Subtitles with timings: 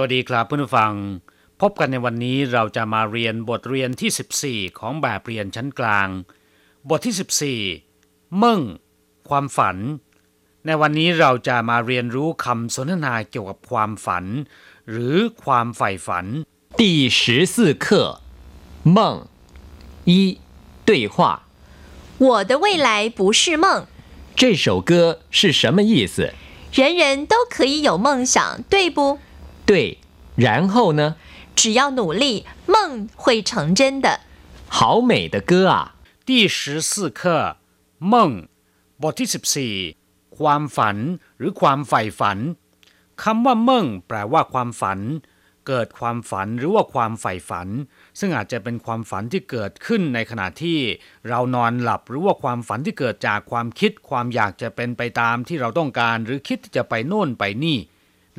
[0.00, 0.92] วัสดีครับเพื่อนผู้ฟัง
[1.60, 6.08] พบกันในวันนี้เราจะมาเรียนบทเรียนที่ 14 ของแบบเรียนชั้นกลาง
[6.88, 8.60] บทที่ 14เม่ง
[9.28, 9.76] ความฝัน
[10.66, 14.24] ในวันนี้เราจะมาเรียนรู้คำสนทนาเกี่ยวกับความฝัน
[14.90, 16.26] หรือความใฝ่ฝัน
[16.80, 16.82] 第
[17.18, 17.20] 十
[17.54, 17.86] 四课，
[18.82, 19.28] 梦
[20.10, 20.12] 一
[20.88, 21.14] 对话。
[22.18, 23.86] 我的未来不是梦，
[24.34, 26.16] 这首歌是什么意思？
[26.72, 29.18] 人人都可以有梦想，对不？
[29.68, 29.98] 对，
[30.36, 31.14] 然后呢？
[31.54, 34.20] 只要努力，梦会成真的。
[34.68, 35.94] 好美的歌啊！
[36.26, 37.56] 第十四课
[38.08, 38.30] เม่ง
[39.02, 39.28] บทที่
[39.94, 40.96] 14 ความฝัน
[41.38, 42.38] หรือความใฝ่ฝัน
[43.22, 45.00] คำว่าเม่งแปลว่าความฝัน
[45.66, 47.68] เกิดความฝันหรือว่าความใฝ่ฝัน
[48.18, 50.78] ซึ่งอาจจะเป็นความฝันที่เกิดขึ้นในขณะที่
[51.28, 57.78] เรานอนหลับ หรือว่าความฝันที่เกิดจากความคิด ความอยากจะเป็นไปตามที่เราต้องการ หรือคิดที่จะไปโน่นไปนี่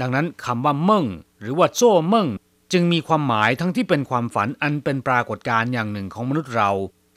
[0.02, 1.06] ดังนั้นคำว่าเม่ง
[1.40, 2.28] หรือว่าโจ้เม่ง
[2.74, 6.72] จึงมีความหมายทั้งที่เป็นความฝันอันเป็นปรากฏการณ์อย่างหนึ่งของมนุษย์เรา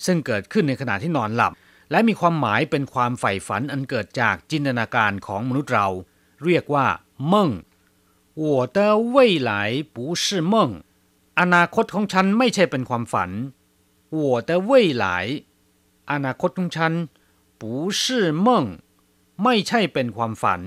[0.06, 1.52] ซึ่งเกิดขึ้นในขณะที่นอนหลับ
[1.90, 5.88] และมีความหมายเป็นความใฝ่ฝันอันเกิดจากจินตนาการของมนุษย์เรา
[6.44, 6.86] เรียกว่า
[7.28, 7.50] เม่ง
[8.42, 8.44] 我
[8.76, 8.78] 的
[9.14, 9.16] 未
[9.50, 9.52] 来
[9.94, 10.54] 不是梦
[11.40, 13.30] อนาคตของฉันไม่ใช่เป็นความฝัน
[14.16, 15.06] 我的未来
[16.12, 16.92] อนาคตของฉัน
[17.60, 17.62] 不
[18.00, 18.02] 是
[18.46, 18.48] 梦
[19.44, 20.60] ไม่ใช่เป็นความฝัน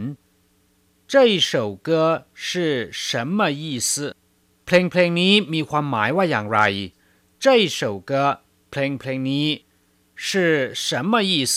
[1.08, 4.16] 这一首歌是什么意思
[4.64, 6.60] เพลงเพลงนี้มีความหมายว่าอย่างไร
[7.38, 8.40] 这一首歌
[8.70, 9.46] เพลงเพลงนี้
[10.16, 11.56] 是什么意思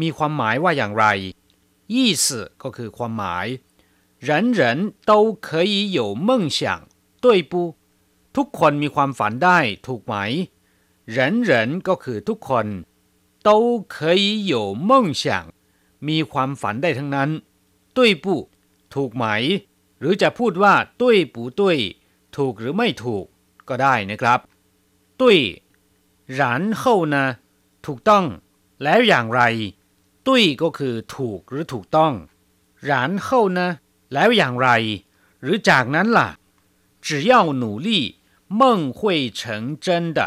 [0.00, 1.04] มีความหมายว่าอย่างไร
[1.94, 2.24] 意思
[2.62, 3.46] ก็คือความหมาย
[4.28, 6.60] 人人都可以有梦想
[7.22, 7.76] 对不
[8.36, 10.14] ทุกคนมีความฝันได้ถูกไหม
[11.16, 11.16] 人
[11.48, 11.50] 人
[11.88, 12.66] ก็คือทุกคน
[13.48, 14.90] 都可以有梦
[15.22, 15.24] 想
[16.08, 17.30] มีความฝันได้ทั้งนั้น
[17.96, 18.26] 对不
[18.93, 19.25] ถูกไหม
[19.99, 21.77] หรือจะพูดว่าตุ้ยปูตุ้ย
[22.37, 23.25] ถูกหรือไม่ถูก
[23.69, 24.39] ก็ได้นะครับ
[25.19, 25.37] ตุ้ย
[26.33, 27.25] หรานเฮ้านะ
[27.85, 28.25] ถูกต้อง
[28.83, 29.41] แล้วอย่างไร
[30.27, 32.13] ตุ้ยก็คือถูกหรือถูกต้อง
[32.83, 33.69] หรานเฮ้านะ
[34.13, 34.69] แล้วอย่างไร
[35.41, 36.29] หรือจากนั้นล่ะ
[37.05, 37.33] 只要
[37.63, 37.89] 努力
[38.59, 38.61] 梦
[38.97, 38.99] 会
[39.39, 39.41] 成
[39.85, 39.87] 真
[40.17, 40.19] 的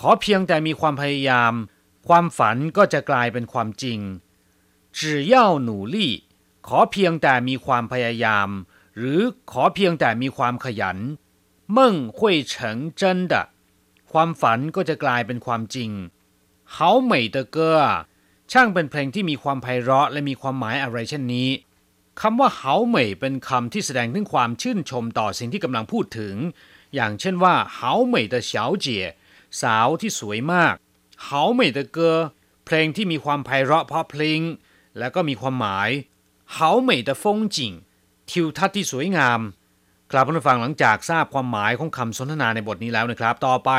[0.00, 1.52] ขอเพียงแต่มีความพยายาม
[2.06, 3.98] ความฝันก็จะกลายเป็นความจริง
[4.98, 5.00] 只
[5.32, 5.34] 要
[5.68, 5.96] 努力
[6.68, 8.48] ขอเพียงแต่มีความพยายาม
[8.98, 9.20] หรือ
[9.52, 10.98] ขอเพียงแต่มีความขยัน
[11.76, 11.78] 梦
[12.16, 12.18] 会
[12.52, 12.54] 成
[13.00, 13.02] 真
[13.32, 13.34] 的
[14.12, 15.90] ความฝันก็จะกลายเป็นความจริง
[16.74, 16.76] 好
[17.10, 17.58] 美的歌
[18.52, 21.48] ช่างเป็นเพลงที่มีความไพเราะและมีความหมายอะไรเช่นนี้
[22.20, 26.34] คำว่าเฮาเหมยเป็นคำที่แสดงถึงความชื่นชมต่อสิ่งที่กำลังพูดถึง
[26.94, 28.52] อย่างเช่นว่าเฮาเหมย的小
[28.84, 28.86] 姐
[29.60, 30.74] สาวที่สวยมาก
[31.24, 31.98] เฮาเหมย的歌
[32.64, 34.40] เพลงที่มีความไพเราะเพราะเพลง
[34.98, 35.90] และก็มีความหมาย
[36.56, 36.58] 好
[36.88, 37.24] 美的风
[37.56, 37.58] 景
[38.30, 39.40] ทิวทัศน์ที่สวยงาม
[40.10, 43.70] ครับผู้ฟังหลังจากทราบความหมายของคำสนทนาในบทนี้แล้วนะครับ ต่อไป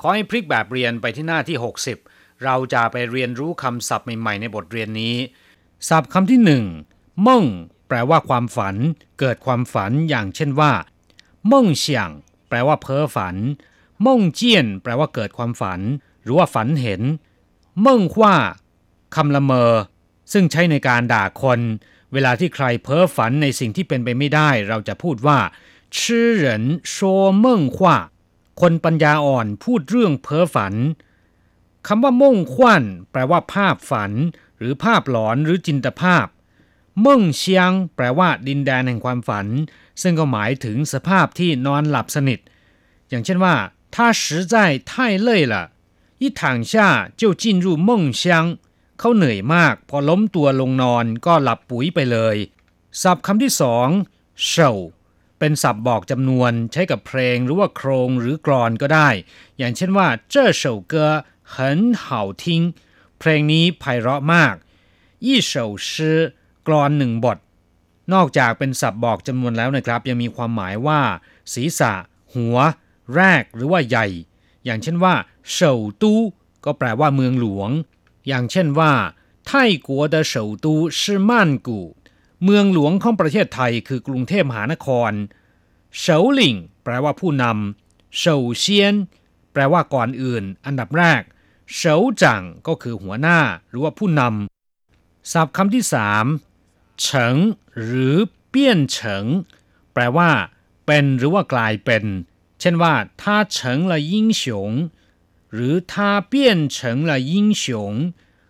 [0.00, 1.56] ขอให้พลิกแบบเรียนไปที่หน้าที่
[2.00, 5.16] 60 เราจะไปเรียนรู้คำศัพท์ใหม่ๆในบทเรียนนี้
[5.88, 6.64] ศัพท์คำที่หนึ่ง
[7.26, 7.44] ม่ง
[7.88, 8.76] แปลว่าความฝัน
[9.18, 10.72] เกิดความฝันอย่างเช่นว่า
[11.52, 12.10] ม่งเฉียง
[12.48, 13.36] แปลว่าเพ้อฝัน
[14.06, 15.80] ม่งเจียน แปลว่าเกิดความฝัน
[16.22, 17.02] หรือว่าฝันเห็น
[17.86, 18.34] ม่งฮว่า
[19.14, 19.72] คำละเมอ
[20.32, 21.60] ซึ่งใช้ในการด่าคน
[22.12, 25.38] เวลาที่ใครเพ้อฝันในสิ่งที่เป็นไปไม่ได้ เราจะพูดว่า
[26.00, 26.96] ชื่อเหรินโช
[27.38, 27.96] เม่งฮว่า
[28.60, 30.74] คนปัญญาอ่อนพูดเรื่องเพ้อฝัน
[31.86, 34.12] คำว่าม่งควันแปลว่าภาพฝัน
[34.58, 36.26] หรือภาพหลอนหรือจินตภาพ
[37.00, 39.46] เม่งเชียง แปลว่าดินแดนแห่งความฝัน
[40.02, 42.40] ซึ่งก็หมายถึงสภาพที่นอนหลับสนิท
[43.08, 43.54] อย่างเช่นว่า
[43.94, 44.22] 他实
[44.52, 44.54] 在
[44.90, 44.90] 太
[45.26, 45.54] 累了
[46.22, 46.74] 一躺下
[47.20, 48.24] 就进入梦乡
[48.98, 52.36] เขาเหนื่อยมาก พอล้มตัวลงนอนก็หลับปุ๋ยไปเลย
[53.02, 53.88] ศัพท์คำที่สอง
[54.44, 54.72] เฉา
[55.38, 59.08] เป็นศัพท์บอกจำนวนใช้กับเพลงหรือว่าโครงหรือกรอนก็ได้
[59.58, 60.94] อย่างเช่นว่า这首歌
[61.54, 61.56] 很
[62.04, 62.06] 好
[62.42, 62.44] 听
[63.18, 64.54] เพลงนี้ไพเราะมาก
[65.26, 65.52] 一首
[65.88, 65.90] 诗
[66.66, 67.38] กรอนหนึ่งบท
[68.12, 71.00] นอกจากเป็นศัพท์บอกจำนวนแล้วนะครับ ยังมีความหมายว่า
[71.54, 71.92] ศีรษะ
[72.34, 72.56] หัว
[73.14, 74.06] แรกหรือว่าใหญ่
[74.64, 75.14] อย่างเช่นว่า
[75.52, 76.20] เฉาตู้
[76.64, 77.70] ก็แปลว่าเมืองหลวง
[78.28, 78.92] อย่างเช่นว่า
[79.46, 79.50] ไท
[79.86, 80.34] กัว的首
[80.64, 80.66] 都
[80.98, 81.30] 是曼
[81.66, 81.68] 谷
[82.44, 85.12] เมืองหลวงของประเทศไทยคือกรุงเทพมหานคร
[85.98, 88.94] เฉาหลิงแปลว่าผู้นำเฉาเซียน
[89.52, 91.22] แปลว่าก่อนอื่น อันดับแรก
[91.74, 93.38] เฉาจังก็คือหัวหน้า
[93.68, 96.24] หรือว่าผู้นำศัพท์คำที่สาม
[97.00, 97.36] เฉิง
[97.82, 98.16] หรือ
[98.48, 99.24] เปี้ยนเฉิง
[99.92, 100.30] แปลว่า
[100.86, 102.04] เป็นหรือว่ากลายเป็น
[102.60, 103.58] เช่นว่า他成
[103.90, 104.44] 了英雄
[105.53, 107.93] หรือถ้าเปลี่ยนเงละยิ่งฉง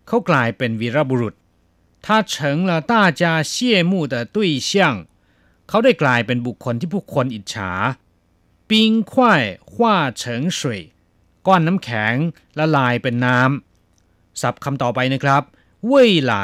[0.07, 1.35] เขากลายเป็นวีรบุรุษ
[2.05, 4.05] ถ้าเฉิงละต้าจาเชี่ยมู่
[5.69, 7.71] เขาได้กลายเป็นบุคคลที่ผู้คนอิจฉา
[8.69, 10.81] ปิงควายข้าเฉิงสวย
[11.47, 12.15] ก้อนน้ำแข็ง
[12.57, 15.44] ละลายเป็นน้ำศัพท์คำต่อไปนะครับ
[15.88, 16.35] เว่ยไหล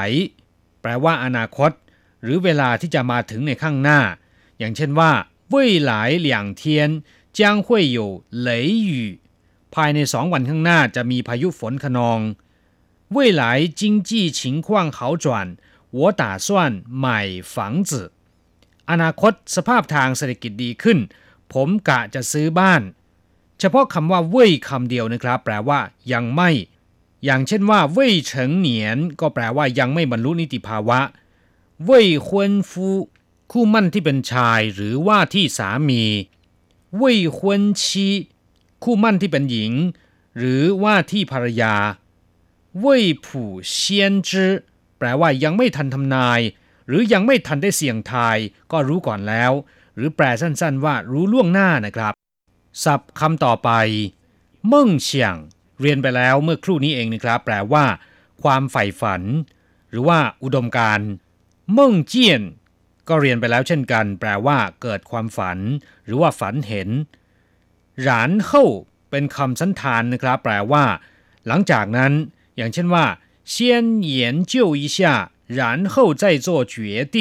[0.82, 1.72] แปลว่าอนาคต
[2.24, 4.00] หรือเวลาที่จะมาถึงในข้างหน้า
[4.60, 5.12] อย่างเช่นว่า
[5.50, 6.90] เว่ยไหลเหลียงเทียน
[7.38, 7.78] จ้างหุ
[9.75, 12.21] ภายในสองวันข้างหน้าจะมีพายุฝนคะนอง
[13.15, 13.45] 未来
[13.81, 15.27] 经济情况好转
[15.99, 16.49] 我打算
[17.05, 17.07] 买
[17.55, 17.55] 房
[17.89, 17.91] 子
[18.91, 20.99] อนาคตสภาพทางเศรษฐกิจดีขึ้น
[21.53, 22.83] ผมกะจะซื้อบ้าน
[23.61, 25.81] เฉพาะคำว่าเว่ยคำเดียวนะครับ แปลว่า
[26.13, 26.51] ยังไม่
[27.25, 31.01] อย่างเช่นว่าเว่ยเฉิงเหนียนก็แปลว่ายังไม่บรรลุนิติภาวะ
[31.85, 32.89] เว่ยฮวนฟู
[33.51, 36.05] คู่มั่นที่เป็นชายหรือว่าที่สามี
[36.97, 38.09] เว่ยฮวนชี
[38.84, 39.72] คู่มั่นที่เป็นหญิง
[40.38, 41.76] หรือว่าที่ภรรยา
[42.80, 44.54] เว่ยผู่เซียนจื้อ
[44.98, 46.40] แปลว่ายังไม่ทันทำนาย
[46.88, 48.38] หรือยังไม่ทันได้เสี่ยงทาย
[48.72, 49.52] ก็รู้ก่อนแล้ว
[49.96, 52.14] หรือแปลสั้นๆว่ารู้ล่วงหน้านะครับ
[52.84, 53.70] ศัพท์คำต่อไป
[54.68, 55.36] เม่งเฉียง
[55.82, 57.86] เรียนไปแล้วเมื่อครู่นี้เองนะครับ แปลว่า
[58.44, 59.22] ความใฝ่ฝัน
[59.90, 61.00] หรือว่าอุดมการ
[61.74, 62.42] เม่งเจียน
[63.08, 65.58] ก็เรียนไปแล้วเช่นกัน แปลว่า เกิดความฝัน
[66.06, 66.90] หรือว่าฝันเห็น
[68.03, 68.65] หรานเข้า
[69.11, 70.85] เป็นคำสันธานนะครับ แปลว่า
[71.47, 72.13] หลังจากนั้น
[72.57, 73.07] อย่างเช่นว่า
[73.53, 73.55] 先
[74.11, 74.11] 研
[74.53, 74.99] 究一下
[75.59, 75.61] 然
[75.93, 76.75] 后再做决
[77.15, 77.17] 定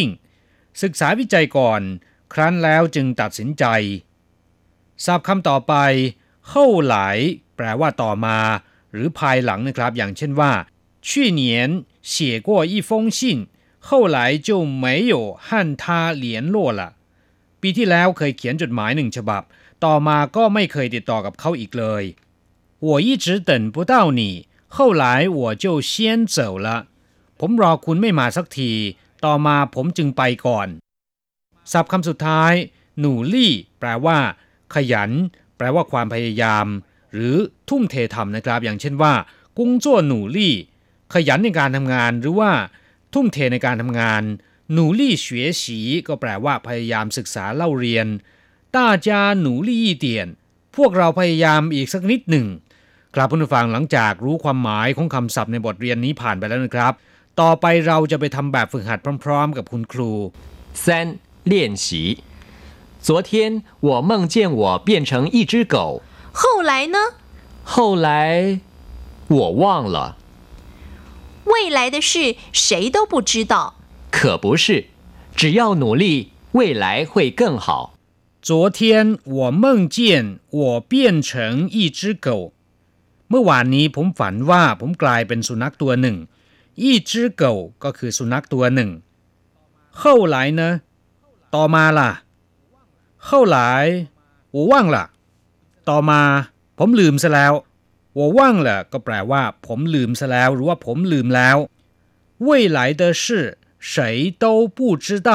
[0.82, 1.82] ศึกษาวิจัยก่อน
[2.34, 3.66] ครั้นแล้วจึงตัดสินใจ
[5.06, 5.74] ศัพท์คำต่อไป
[6.48, 7.18] เข้าหลาย
[7.56, 8.38] แปลว่าต่อมา
[8.92, 10.52] หรือภายหลังนะครับ อย่างเช่นว่า
[11.08, 11.42] 去年
[12.12, 12.14] 写
[12.48, 13.20] 过一封信
[13.88, 14.18] 后来
[14.48, 14.50] 就
[14.84, 15.14] 没有
[15.46, 15.48] 和
[15.82, 15.84] 他
[16.24, 16.82] 联络了
[17.62, 19.44] ปีที่แล้วเคยเขียนจดหมายหนึ่งฉบับ
[19.86, 22.04] ต่อมาก็ไม่เคยติดต่อกับเขาอีกเลย
[22.88, 24.22] 我一直等不到你
[24.76, 25.06] 后来
[25.40, 25.92] 我就先
[26.36, 26.68] 走了
[27.40, 28.72] ผมรอคุณไม่มาสักที
[29.26, 30.68] ต่อมาผมจึงไปก่อน
[31.72, 32.54] ศัพท์คำสุดท้าย
[33.00, 34.18] หนูลี่ แปลว่า
[34.74, 35.12] ขยัน
[35.58, 36.66] แปลว่าความพยายาม
[37.14, 37.36] หรือ
[37.70, 39.14] ทุ่มเททำนะครับ อย่างเช่นว่า
[39.58, 40.54] กุ้งจ้วหนูลี่
[41.14, 42.52] ขยันในการทำงาน หรือว่า
[43.14, 44.24] ทุ่มเทในการทำงาน
[44.72, 48.08] หนูลี่เฉวยฉีก็แปลว่าพยายามศึกษาเล่าเรียน
[48.76, 48.78] 大
[49.08, 50.28] 家หนูลี่เตียน
[50.76, 52.48] พวกเราพยายามอีกสักนิดหนึ่ง
[53.16, 56.94] ครับผู้ฟังหลังจากรู้ความหมายของคำศัพท์ในบทเรียนนี้ผ่านไปแล้วนะครับ
[57.42, 60.12] ต่อไปเราจะไปทำแบบฝึกหัดพร้อม ๆ กับคุณครู
[60.84, 60.86] 三
[61.52, 61.86] 练习。
[63.08, 63.32] 昨天
[63.88, 66.02] 我梦见我变成一只狗，
[66.42, 66.98] 后来呢？
[67.66, 68.60] 后来
[69.28, 69.64] 我忘
[69.96, 70.16] 了，
[71.52, 73.76] 未来的事谁都不知道。
[74.10, 74.86] 可不是，
[75.36, 77.94] 只要努力，未来会更好。
[78.48, 79.98] 昨天我梦见
[80.58, 82.54] 我变成一只狗
[83.30, 86.18] เมื่อวานนี้ผมฝันว่าผมกลายเป็นสุนัขตัวหนึ่ง
[86.82, 88.90] อีจื้อเก่าก็คือสุนัขตัวหนึ่ง
[89.98, 90.74] เข้าหลายเนะ
[91.56, 92.12] ต่อมาล่ะ
[93.26, 93.86] เข้าหลาย
[94.56, 94.98] 我忘了
[95.90, 96.22] ต่อมา
[96.78, 97.54] ผมลืมซะแล้ว
[98.18, 101.58] 我忘了ก็แปลว่า ผมลืมซะแล้ว หรือว่าผมลืมแล้ว
[102.46, 103.26] 未来的事
[103.92, 103.94] 谁
[104.44, 104.46] 都
[104.78, 105.30] 不知道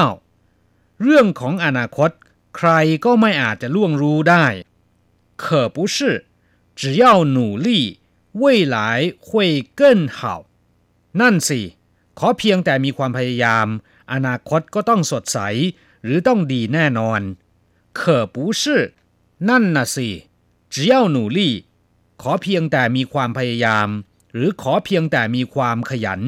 [1.02, 2.10] เรื่องของอนาคต
[2.56, 2.70] ใคร
[3.04, 4.46] ก็ไม่อาจจะล่วงรู้ได้
[5.42, 5.44] 可
[5.75, 5.96] 不是
[6.80, 7.04] 只要
[7.36, 7.69] 努力
[8.40, 8.42] 未
[8.76, 8.78] 来
[9.26, 9.28] 会
[9.78, 9.82] 更
[10.16, 10.18] 好
[11.20, 11.61] นั่นสิ
[12.18, 13.66] ขอเพียงแต่มีความพยายาม
[14.12, 15.38] อนาคตก็ต้องสดใส
[16.04, 17.20] หรือต้องดีแน่นอน
[17.99, 18.00] 可
[18.35, 18.62] 不是
[19.49, 20.08] นั่นน่ะสิ
[20.75, 21.38] 只要努力
[22.23, 23.88] ขอเพียงแต่มีความพยายาม
[24.32, 26.20] หรือขอเพียงแต่มีความขยัน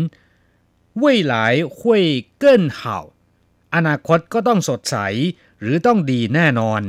[1.02, 1.34] 未来
[1.76, 1.78] 会
[2.42, 2.44] 更
[2.78, 2.80] 好
[3.74, 4.96] อนาคตก็ต้องสดใส
[5.65, 6.81] หรือต้องดีแน่นอน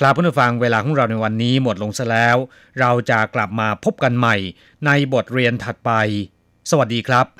[0.00, 2.36] กลับผู้ฟังเวลาของเราในวันนี้หมดลงซะแล้ว
[2.80, 4.36] เราจะกลับมาพบกันใหม่
[4.86, 5.90] ในบทเรียนถัดไป
[6.70, 7.28] สวัสดีครับ